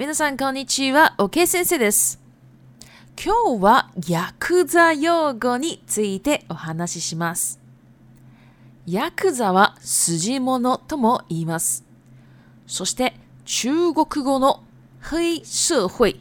[0.00, 1.14] 皆さん、こんにちは。
[1.18, 2.18] OK 先生です。
[3.22, 7.60] 今日はヤクザ用語についてお話しします。
[8.86, 11.84] ヤクザは筋物とも言います。
[12.66, 13.12] そして
[13.44, 14.64] 中国語の
[15.02, 16.18] 黑社会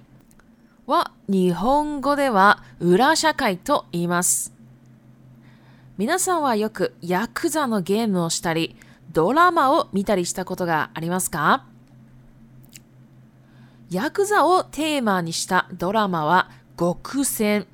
[0.86, 4.54] は日本語では裏社会と言います。
[5.98, 8.76] 皆さんはよくヤクザのゲームをしたり、
[9.14, 11.64] ドラマを見たりしたことがありますか
[13.92, 17.66] ヤクザをテーマにしたドラマは極戦、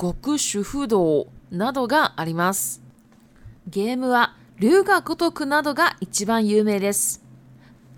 [0.00, 2.82] 極主婦道などがあります。
[3.68, 7.22] ゲームは龍が如くなどが一番有名です。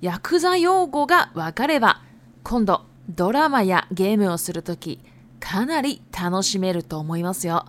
[0.02, 2.02] ヤクザ用語がわかれば、
[2.42, 5.00] 今度ドラマやゲームをするとき、
[5.40, 7.64] かなり楽しめると思いますよ。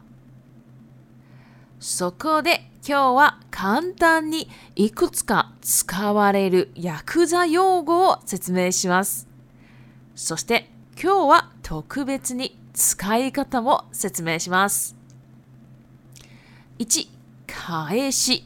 [1.79, 9.28] そこで今日は簡単にいくつか使われるヤクザ用語を説明します。
[10.21, 10.69] そして
[11.01, 14.93] 今日は特別に使い方も説明します。
[16.77, 17.07] 1、
[17.47, 18.43] 返し。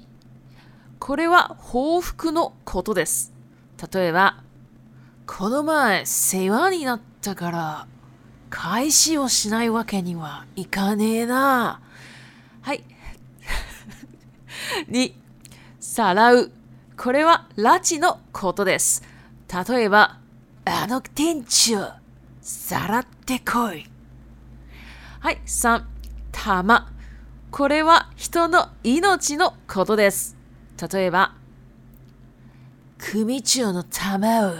[1.00, 3.34] これは報復のことです。
[3.92, 4.44] 例えば、
[5.26, 7.88] この前世話になったから
[8.52, 11.82] 返しをしないわけにはいかねえな。
[12.62, 12.84] はい。
[14.92, 15.12] 2、
[15.82, 16.52] さらう。
[16.96, 19.02] これは拉致のことです。
[19.72, 20.20] 例えば、
[20.66, 21.78] あの店長、
[22.42, 23.86] さらってこい。
[25.20, 25.84] はい、3、
[26.32, 26.90] 玉。
[27.52, 30.38] これは人の命のことです。
[30.94, 31.36] 例えば、
[32.98, 34.54] 組長の玉を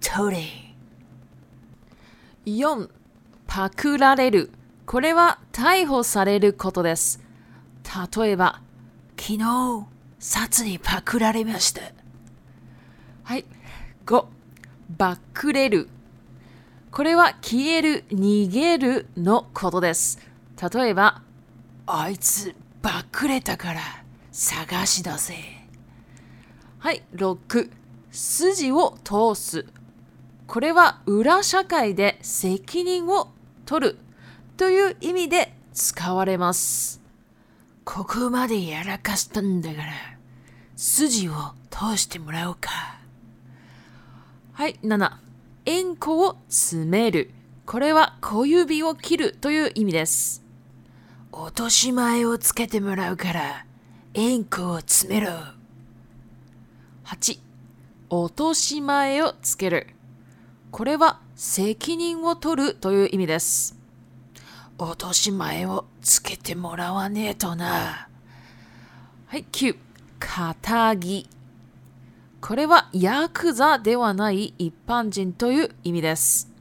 [0.00, 0.42] 取れ。
[2.46, 2.88] 4、
[3.46, 4.50] パクられる。
[4.86, 7.20] これは逮捕されることです。
[8.16, 8.62] 例えば、
[9.20, 9.86] 昨日、
[10.18, 11.82] 札にパクられました。
[13.24, 13.44] はい、
[14.06, 14.24] 5、
[14.90, 15.88] バックレる。
[16.90, 20.18] これは消える、逃げるのことです。
[20.72, 21.22] 例えば、
[21.86, 23.80] あいつバックれたから
[24.30, 25.34] 探し出せ。
[26.78, 27.70] はい、6、
[28.10, 29.66] 筋を通す。
[30.46, 33.28] これは裏社会で責任を
[33.64, 33.98] 取る
[34.58, 37.00] という意味で使われます。
[37.84, 39.92] ここまでやらかしたんだから、
[40.76, 41.34] 筋を
[41.70, 42.93] 通してもらおうか。
[44.56, 45.10] はい、7。
[45.66, 47.32] 円弧を詰める。
[47.66, 50.44] これは小指を切るという意味です。
[51.32, 53.66] 落とし前をつけてもらうから、
[54.14, 55.32] 円弧を詰めろ。
[57.04, 57.40] 8.
[58.10, 59.88] 落とし前をつける。
[60.70, 63.76] これは責任を取るという意味です。
[64.78, 68.08] 落とし前をつけてもらわねえとな。
[69.26, 69.76] はい、9。
[70.20, 71.26] 肩着。
[72.46, 76.52] これはヤクザではない一般人という意味です。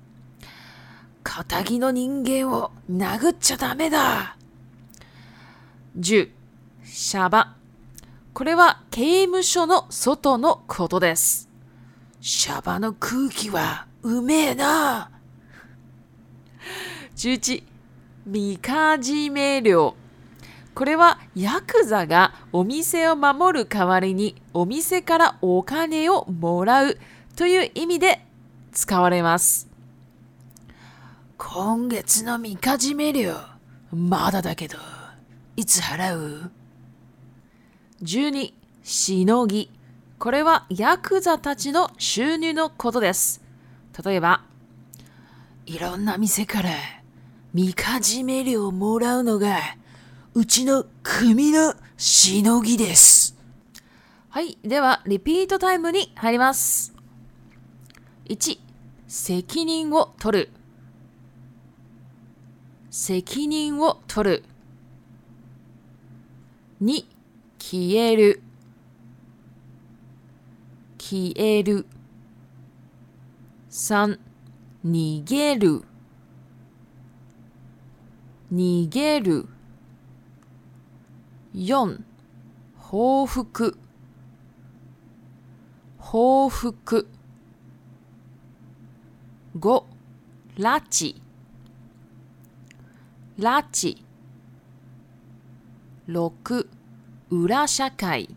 [1.26, 4.38] 仇の人間を殴っちゃダメだ
[6.00, 6.30] !10、
[6.86, 7.58] シャバ。
[8.34, 11.50] これは刑務所の外のことです。
[12.22, 15.12] シャバの空気はうめえな
[17.18, 17.62] 11、
[18.28, 19.96] みかじめ料。
[20.75, 26.97] これはヤクザがお店を守る代わりにお店からお金をもらう
[27.35, 28.22] という意味で
[28.72, 29.69] 使われます。
[31.38, 33.35] 今月のみかじめ料、
[33.91, 34.78] まだだけど、
[35.56, 36.51] いつ払う
[38.01, 38.53] ?12、
[38.84, 39.69] しのぎ。
[40.17, 43.44] これはヤクザたちの収入のことです。
[44.03, 44.41] 例えば、
[45.67, 46.72] いろんな店から
[47.53, 49.57] みかじめ料をもらうのが
[50.36, 53.35] うちの組のしのぎです。
[54.30, 54.58] はい。
[54.64, 56.91] では、リピートタイムに入ります。
[58.26, 58.58] 1、
[59.08, 60.50] 責任を取る。
[62.90, 64.44] 責任を取る。
[66.82, 67.06] 2、
[67.59, 68.41] 消える。
[70.97, 71.86] 消える。
[73.70, 74.18] 3、
[74.84, 75.84] 逃げる。
[78.52, 79.47] 逃げる。
[81.55, 82.00] 4
[82.76, 83.78] 報復
[86.00, 87.05] 報復
[89.55, 89.84] 5
[90.58, 91.17] 拉致
[93.38, 93.97] 拉致
[96.08, 96.66] 6
[97.29, 98.29] 裏社会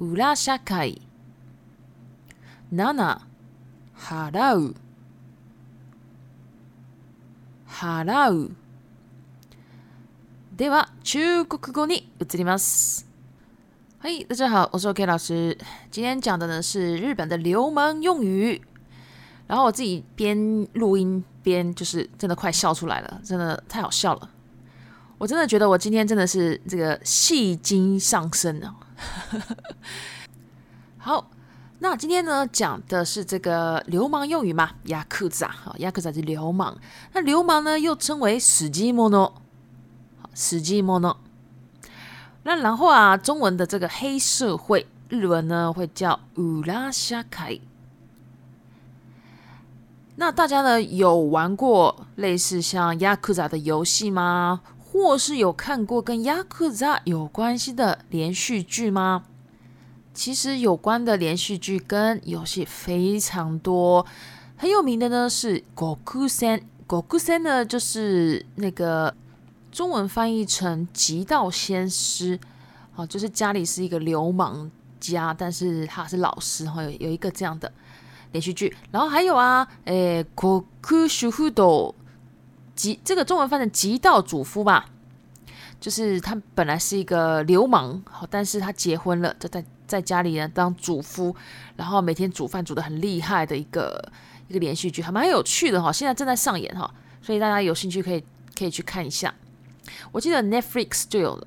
[0.00, 1.02] 裏社会
[2.72, 3.20] 7
[3.94, 4.74] 払う
[7.68, 8.54] 払う
[10.58, 13.06] では中国に移ります。
[14.00, 15.56] はい、大家好，我是 OK 老师。
[15.88, 18.60] 今天讲的呢是日本的流氓用语。
[19.46, 24.28] 然后我自己边录音边就是真的快笑出来了，真的太好笑了。
[25.18, 28.74] 我真的觉得我今天真的是这个戏精上身啊！
[30.98, 31.30] 好，
[31.78, 34.72] 那今天呢讲的是这个流氓用语嘛？
[34.86, 36.76] 亚克扎，好，亚克扎是流氓。
[37.12, 39.32] 那流氓呢又称为史基摩诺。
[40.38, 41.16] 实寂么呢？
[42.44, 47.58] 那然后啊，中文的这个黑社会，日文呢会叫乌拉夏凯。
[50.14, 54.60] 那大家呢有玩过类似像亚库扎的游戏吗？
[54.92, 59.24] 或是有看过跟亚库扎有关系的连续剧吗？
[60.14, 64.06] 其实有关的连续剧跟游戏非常多，
[64.56, 66.56] 很有名的呢是《国库山》，
[66.86, 69.12] 《国库山》呢就是那个。
[69.70, 72.38] 中文翻译成极道先师，
[72.96, 77.70] 哦，就是家里是一个流氓家，但是他是老师哈，有有一个这样的
[78.32, 78.74] 连续剧。
[78.90, 80.64] 然后还有啊，诶 k o
[81.08, 81.94] 修 u 斗》h
[82.74, 84.86] 极这个中文翻成极道主夫吧，
[85.80, 91.34] 就是他本来是一个流氓，好，但是他结婚了，就在在家里呢当主夫，
[91.76, 94.10] 然后每天煮饭煮的很厉害的一个
[94.48, 96.90] 一个连续剧，还蛮有趣的哈，现在正在上演哈，
[97.20, 98.24] 所以大家有兴趣可以
[98.56, 99.32] 可以去看一下。
[100.12, 101.46] 我记得 Netflix 就有了。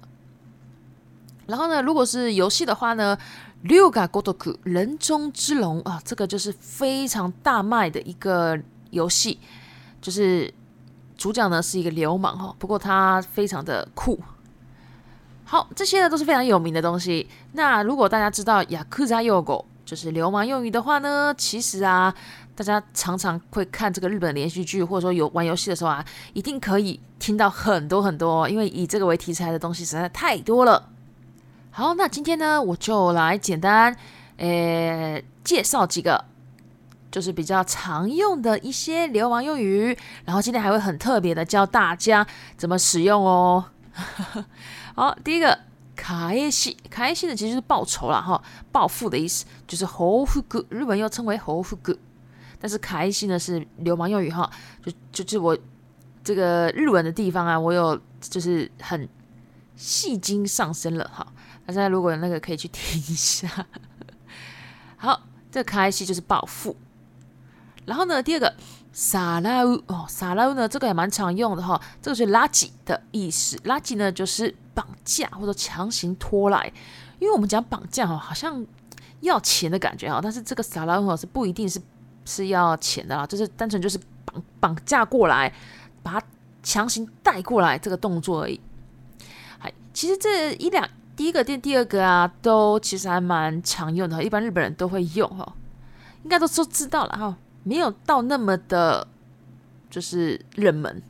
[1.48, 3.18] 然后呢，如果是游戏的话呢，
[3.64, 8.58] 《六噶国斗酷》人中之龙啊，这个就是非常大卖的一个
[8.92, 9.40] 游戏，
[10.02, 10.52] 就是
[11.18, 14.20] 主角呢是一个流氓哈，不过他非常的酷。
[15.44, 17.28] 好，这些呢都是非常有名的东西。
[17.54, 22.14] 那如果大家知道《雅库扎幼狗》就是流氓用语的话呢，其实啊。
[22.56, 26.04] 大家常常会看这个日本连续剧，或者说游玩游戏的时候啊，
[26.34, 30.90] 一定可以听到很多很多，因为以这个为题材的东西实在太多了。
[31.72, 33.96] 好，那今天呢，我就来简单，
[34.38, 36.26] 呃，介绍几个，
[37.10, 42.26] 就是比较常用的一些流氓用语，然后今天还会很特别的教大家
[42.58, 43.64] 怎么使用哦。
[44.96, 45.58] 好，第一个，
[46.52, 48.42] 西，卡耶西的其实是报仇了哈，
[48.74, 51.96] 报复的意思就是“猴腹哥”，日本又称为“猴腹哥”。
[52.62, 54.50] 但是卡心西呢是流氓用语哈，
[54.86, 55.58] 就就是我
[56.24, 59.10] 这个日文的地方啊，我有就是很
[59.76, 61.26] 戏精上身了哈。
[61.66, 63.50] 那现在如果那个可以去听一下，
[64.96, 66.78] 好，这个卡西就是暴富。
[67.88, 68.56] 然后呢，第二个
[68.94, 76.72] 撒拉乌哦，撒拉乌呢这个也蛮常用的哈，这个是垃圾的意思，垃圾呢就是绑架或者强行拖来，
[77.18, 78.64] 因为我们讲绑架哈好像
[79.22, 81.82] 要钱的感觉哈，但是这个撒拉乌是不一定是。
[82.32, 85.52] 是要钱的啦，就是单纯就是绑绑架过来，
[86.02, 86.24] 把他
[86.64, 88.58] 强行带过来这个动作而已。
[89.60, 90.88] 哎，其实这一两
[91.18, 95.54] 第一个店第二个啊，都其实还蛮常用的，一般日本人都会用哈，
[96.24, 99.06] 应该都都知道了哈，没有到那么的，
[99.90, 101.02] 就是热门。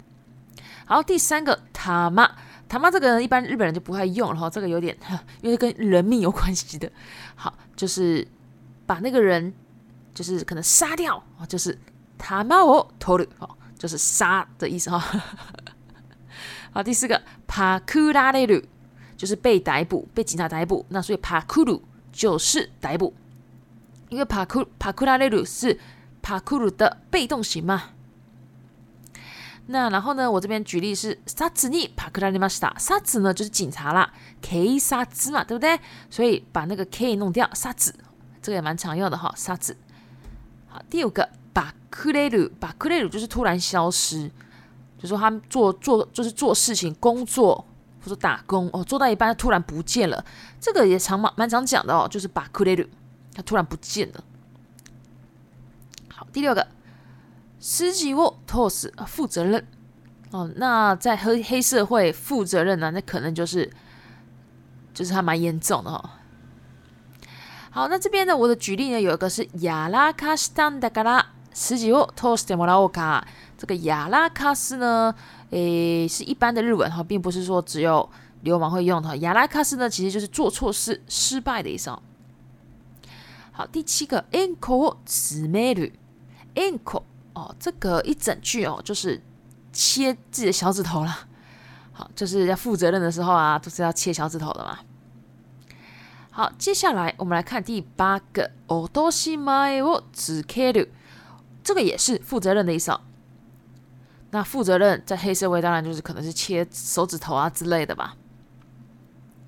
[0.88, 2.30] 然后第三个他妈
[2.68, 4.98] 他妈这个一般日本人就不会用，然后这个有点
[5.42, 6.92] 因为跟人命有关系的，
[7.36, 8.28] 好，就是
[8.88, 9.54] 把那个人。
[10.14, 11.78] 就是可能杀掉哦，就是
[12.18, 15.00] 他妈 m 偷 w 哦，就是杀的意思哈。
[16.74, 18.68] 好，第四个 pakura l e
[19.18, 23.14] 就是被逮捕，被警察逮捕，那所以 pakuru 就是逮捕，
[24.10, 25.78] 因为 pakuru pakura l e 是
[26.22, 27.84] pakuru 的被动型嘛。
[29.68, 35.80] 那然后呢，我这边举例是杀子尼 pakura n i m a s a 沙子呢就是警察啦，k 杀子嘛，对不对？
[36.10, 37.94] 所以把那个 k 弄掉，杀子
[38.42, 39.78] 这个也蛮常用的哈，杀子。
[40.74, 44.32] 好，第五个，把克雷鲁，把克雷鲁就是突然消失，
[44.98, 47.66] 就说他们做做就是做事情、工作
[48.02, 50.24] 或者打工，哦，做到一半突然不见了，
[50.62, 52.86] 这个也常蛮蛮常讲的哦，就是把克雷鲁
[53.36, 54.24] 他突然不见了。
[56.14, 56.66] 好，第六个，
[57.60, 59.68] 斯基沃托斯负责任
[60.32, 63.70] 哦，那在黑黑社会负责任呢，那可能就是
[64.94, 66.10] 就是还蛮严重的哦。
[67.74, 68.36] 好，那这边呢？
[68.36, 73.24] 我的举例呢，有一个是ヤ拉卡斯タン嘎拉十九をトスデモラオ卡。
[73.58, 75.16] 这个ヤ拉卡斯呢，
[75.52, 78.10] 诶，是一般的日文哈，并不是说只有
[78.42, 79.10] 流氓会用的。
[79.20, 81.90] ヤ拉卡斯呢，其实就是做错事失败的意思。
[81.92, 82.04] 哦。
[83.54, 85.94] 好，第七个 enco スメル
[86.56, 89.22] enco 哦，这个一整句哦，就是
[89.72, 91.20] 切自己的小指头了。
[91.94, 94.78] 好，就是要负责任的时候啊，就是要切小指头的嘛。
[96.34, 100.88] 好，接下来我们来看第八个，オトシマイオズケル，
[101.62, 103.02] 这个也是负责任的意思哦。
[104.30, 108.16] 那负责任在黑社会当然就是可能是切手指头啊之类的吧。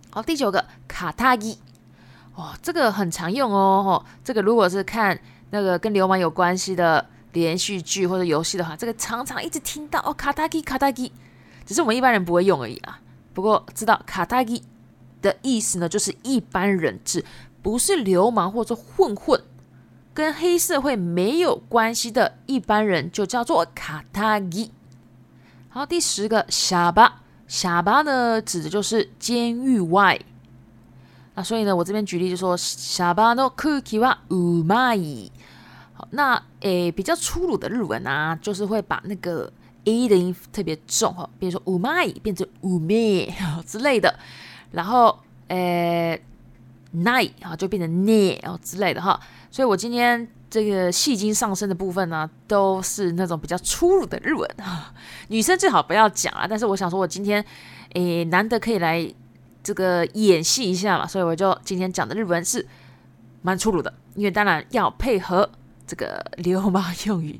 [0.10, 1.56] 好，第九个，卡タギ，
[2.36, 3.82] 哇，这个很常用哦。
[3.86, 5.18] 吼，这个如果是看
[5.52, 11.14] 那个跟流氓有关系的连续剧或者游戏的话，这个常常一直听到哦，卡タギ卡タギ，
[11.66, 13.00] 只是我们一般人不会用而已啊。
[13.34, 14.64] 不过知道卡タギ。
[15.24, 17.24] 的意思呢，就是一般人质，
[17.64, 19.42] 不是流氓或者混混，
[20.14, 24.70] 跟黑社会没有关系的一般人，就叫做卡塔ギ。
[25.70, 30.20] 好，第十个、下巴、下巴呢，指的就是监狱外。
[31.36, 35.32] 那所以呢，我这边举例就说、下巴のクキはウマイ。
[35.96, 39.52] 好，那诶，比较粗鲁的日文呢，就是会把那个
[39.86, 43.34] A 的音特别重哈，比如说ウマ变成ウ咩
[43.66, 44.14] 之类的。
[44.74, 45.18] 然后，
[45.50, 46.20] 诶
[46.98, 49.20] ，night 啊，就变成 ne 啊之类的哈，
[49.52, 54.92] 所以我今天这个戏精上身的部分呢，都是那种比较粗鲁的日文哈。
[55.28, 57.44] 女生最好不要讲啊，但是我想说，我今天
[57.94, 59.08] 诶难得可以来
[59.64, 62.66] 这个演戏一下嘛，所以我就今天讲的日文是
[63.44, 65.48] 蛮粗鲁的，因为当然要配合
[65.86, 67.40] 这个流氓用语。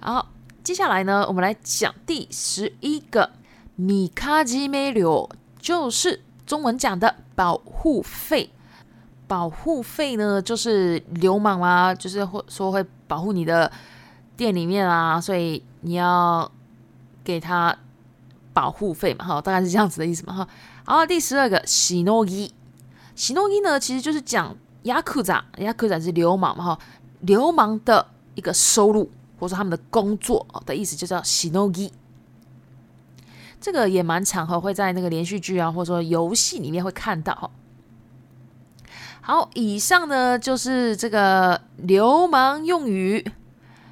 [0.00, 0.26] 然后
[0.64, 3.30] 接下来呢，我们来讲第十一个，
[3.76, 5.30] 米卡基梅流，
[5.60, 6.20] 就是。
[6.52, 8.50] 中文讲的保护费，
[9.26, 13.72] 保护费呢，就是流氓啊，就是会说会保护你的
[14.36, 16.52] 店里面啊，所以你要
[17.24, 17.74] 给他
[18.52, 20.48] 保护费嘛，哈，大概是这样子的意思嘛，哈。
[20.86, 22.52] 然后第十二个喜诺伊，
[23.16, 24.54] 喜诺伊呢，其实就是讲
[24.84, 26.78] ヤクザ，ヤクザ是流氓嘛，哈，
[27.20, 31.90] 流氓的一个收入或者说他们的工作的意思，就叫喜诺伊。
[33.62, 37.48] 这个也蛮常和会在那个连续剧啊，或者说游戏里面会看到。
[39.20, 43.24] 好，以上呢就是这个流氓用语，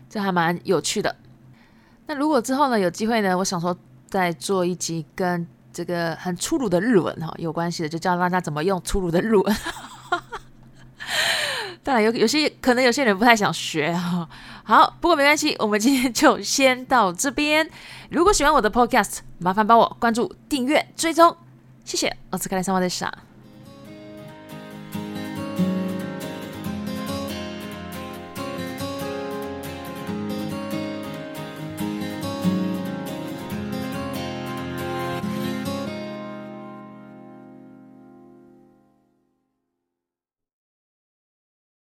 [0.08, 1.14] 这还蛮有趣的。
[2.08, 3.74] 那如果之后呢有机会呢，我想说
[4.08, 9.54] 再做一集跟这个很粗鲁的日文哈有关系的，就教大家怎么用粗鲁的日文。
[11.82, 14.28] 当然有有些可能有些人不太想学哈，
[14.64, 17.68] 好，不过没关系，我们今天就先到这边。
[18.10, 21.34] 如果喜欢我的 podcast，麻烦帮我关注、订阅、追踪，
[21.84, 22.14] 谢谢。
[22.30, 23.10] 我是克莱森瓦内莎。